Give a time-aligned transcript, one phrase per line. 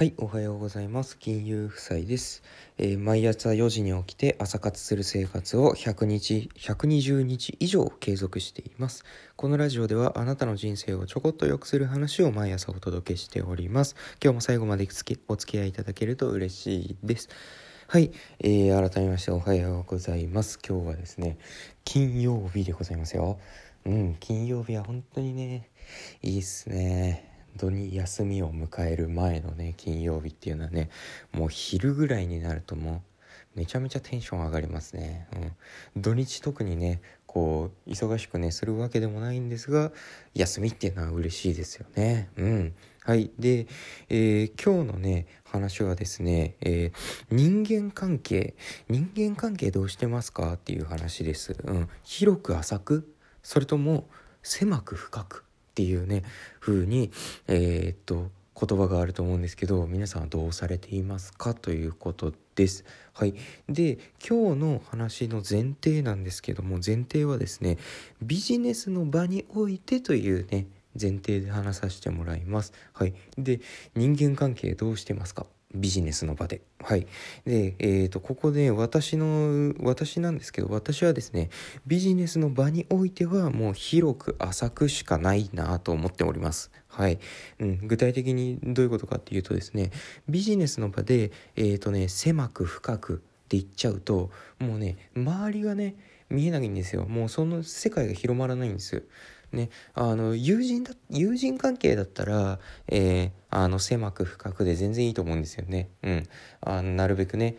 [0.00, 1.18] はい、おはようございます。
[1.18, 2.42] 金融夫妻です。
[2.78, 9.04] えー毎朝4時に起きて朝活する生活を100日、120日以上継続しています。
[9.36, 13.94] このラジオではあなたの人生をちょこっと良くする話を毎朝お届けしております。
[14.24, 17.28] 今日も最後までつお付き合いいただけると嬉しいです。
[17.86, 20.58] はい、えー改めましておはようございます。
[20.66, 21.36] 今日はですね、
[21.84, 23.38] 金曜日でございますよ。
[23.84, 25.68] うん、金曜日は本当にね、
[26.22, 27.29] いいっすね。
[27.56, 30.90] 土に休みを迎える前のね金曜日っていうのはね
[31.32, 33.02] もう昼ぐらいになるとも
[33.56, 35.26] うめちゃめちゃテンション上がりますね、
[35.96, 39.92] うん、土日特にねこう忙しくねするわけでもないんですが
[40.34, 42.28] 休みっていうのは嬉しいですよね。
[42.36, 42.74] うん。
[43.04, 43.30] はい。
[43.38, 43.68] で、
[44.08, 46.92] えー今日のね話はですね、えー
[47.30, 48.56] 人間関係
[48.88, 53.14] 人間関係どうしてますかっていう話です、うん、広く浅く
[53.44, 54.08] それとも
[54.42, 55.44] 狭く深く。
[55.80, 56.24] っていうね
[56.60, 57.10] 風に
[57.48, 62.84] えーっと言葉があると思うんですけど皆さんはどうされていますかということです。
[63.14, 63.34] はい、
[63.70, 63.98] で
[64.28, 67.78] 今日の話の前提なんですけども前提はですね
[68.20, 70.66] ビジネスの場においてというね
[71.00, 72.74] 前提で話させてもらいます。
[72.92, 73.60] はい、で
[73.94, 75.46] 人間関係どうしてますか？
[75.74, 76.62] ビジネスの場で。
[76.82, 77.06] はい。
[77.44, 81.50] で、えー、と、ここで私の、私なんですけど、私はですね、
[81.86, 86.70] ビジネスの場においてはもう広く浅くしかないなと思っております。
[86.88, 87.18] はい。
[87.60, 89.90] うん、具体的にどういうことかっていうとですね、
[90.28, 93.16] ビジネスの場で、えー、とね、狭く深くっ
[93.48, 95.96] て言っちゃうと、もうね、周りがね、
[96.30, 97.06] 見えないんですよ。
[97.06, 99.02] もうその世界が広まらないんですよ。
[99.52, 105.90] ね、あの友人だ友人関係だったら、えーあの狭く深くで全然いいと思うんですよね。
[106.02, 106.28] うん、
[106.60, 107.56] あのなるべくね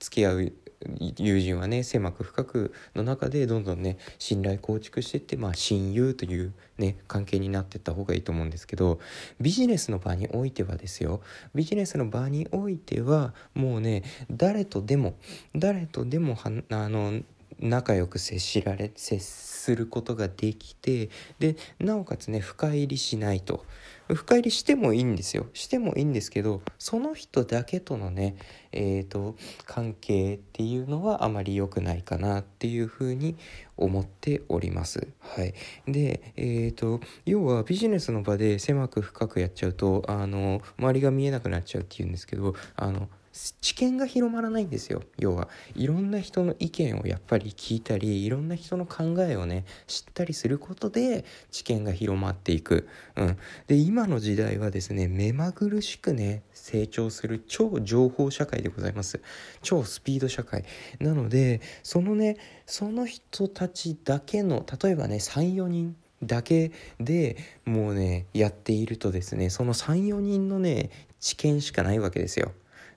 [0.00, 0.52] 付き合う
[1.16, 9.00] 友人はね狭く深くの中でどんどんね信頼構築していって、まあ、親友というね関係になっていった方がいいと思うんですけど
[9.40, 11.20] ビジネスの場においてはですよ
[11.52, 15.14] ビジネスの場においてはもうね誰とでも
[15.54, 16.36] 誰とでも
[16.70, 17.22] あの
[17.60, 23.64] 仲良く接しられ接することができてでなおかつね深入りしないと。
[24.14, 25.48] 深入りしてもいいんですよ。
[25.52, 28.36] してもいいんですけどその人だけとのね
[28.78, 29.34] えー、と
[29.66, 33.36] 関係っていうのはあまり良くないかなっていうふうに
[33.76, 35.08] 思っております。
[35.18, 35.52] はい、
[35.88, 43.08] で、えー、と要はビジネスの場で狭く深くやっちゃうとあの周りが見えなくなっちゃうっていうんですけどあの
[43.60, 45.02] 知見が広まらないんですよ。
[45.16, 53.38] 要はいろんな人の意見をやっぱり聞いたりいろんな人の考えをね知ったりすることで知見が広まっていく、うん、
[53.68, 59.20] で今の時代はですね目まぐるしくね成長する超情報社会ででございます。
[59.62, 60.64] 超スピード社会。
[61.00, 62.36] なのでそのね
[62.66, 70.90] その人たちだけの例えばね34人だけでもうねやっているとですねその34人のね
[71.20, 72.52] 知見しかないわけですよ。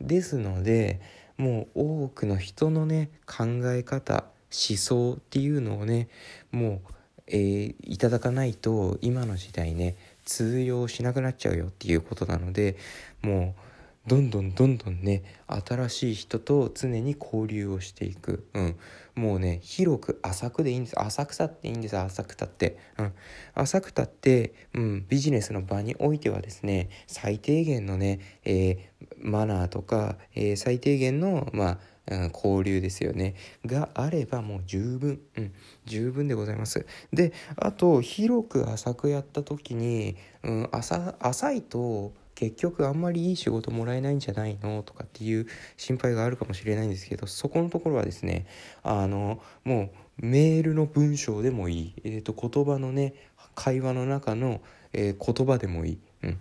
[0.00, 1.00] ですので
[1.36, 6.08] もう多くの人のね考え方思想っていうのをね
[6.50, 6.92] もう、
[7.26, 12.76] えーいただかないと今の時代ね通用しなくなっちゃうよっていうことなので
[13.22, 13.60] もう
[14.06, 18.76] どんどんどんどんね新しい人と常に交流をしていく、うん、
[19.16, 21.00] もうね広く浅くでいいんです。
[21.00, 23.12] 浅草っていいんです浅草って、うん、
[23.54, 31.78] 浅草って、うん、ビジネスの場においてはですね最低限のね、えーマナーとか、えー最低限のまあ
[32.08, 33.34] うん交流ですよね。
[33.64, 35.52] があればもう十分、うん、
[35.84, 36.86] 十分でございます。
[37.12, 48.46] であと広く浅くやった時に、うん、浅浅いと結局あんまりいい仕事もらえないんじゃないのとかっていう心配があるかもしれないんですけどそこのところはですね
[48.82, 53.14] あのもうメールの文章でもいい、えー、と言葉のね
[53.54, 54.60] 会話の中の、
[54.92, 56.38] えー言葉でもいい、うん、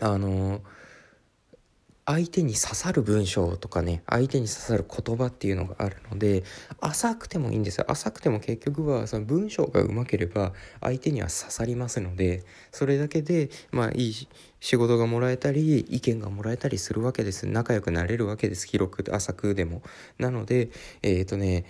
[0.00, 0.62] あの
[2.10, 6.42] 相手に刺さる文章とかね相手に刺さる言葉っていうのがあるので
[6.80, 7.84] 浅くてもいいんですよ。
[7.88, 14.28] 浅くても結局はその文章がうまければ相手には刺さりますのでそれだけでまあいい
[14.58, 17.46] 仕事がもらえたり意見がもらえたりするわけです。
[17.46, 18.66] 仲良くなれるわけです。
[18.66, 19.82] 広く浅くでも。
[20.18, 20.70] なので
[21.02, 21.64] えっ、とね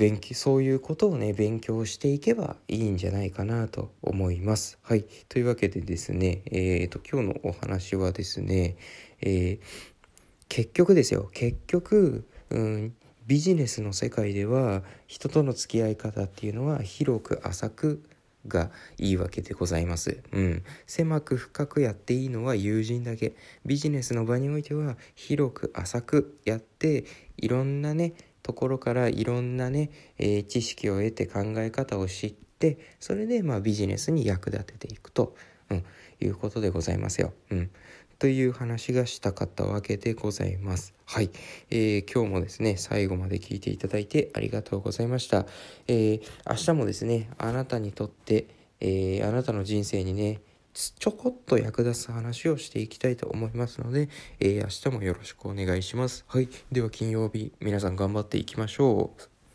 [0.00, 4.78] 勉強そういうことをね勉強していけばいいんじゃないかなと思います。
[4.80, 8.76] はいというわけでですねえー、と今日のお話はですね、
[9.20, 9.60] えー
[10.48, 12.92] 結局ですよ結局、うん、
[13.28, 18.02] ビジネスの世界では人との付き合い方っていうのは広く浅く
[18.48, 20.22] がいいわけでございます。
[20.32, 20.64] うん。
[20.86, 23.34] 狭く深くやっていいのは友人だけ。
[23.66, 27.04] ビジネスの場においては広く浅くやって、
[27.36, 28.14] いろんなね、
[28.50, 35.36] ところからいろんなね、えー知識を得て考え方を知って、それでまあビジネスに役立てていくと。
[35.70, 35.84] うん、
[36.20, 37.32] いうことでございますよ。
[37.52, 37.70] うん。
[38.18, 40.94] という話がしたかったわけでございます。
[41.06, 41.30] はい。
[41.70, 45.46] えー、今日もですね、最後まで聞いていただいてありがとうございました。
[45.86, 48.46] えー、明日もですね、あなたにとって、
[48.80, 50.40] えー、あなたの人生にね、
[50.72, 54.08] ちょこっと役立つ話をしていきたいと思いますので、
[54.38, 56.24] えー、明日もよろしくお願いします。
[56.28, 56.48] はい。
[56.70, 59.29] では金曜日、皆さん頑張っていきましょう。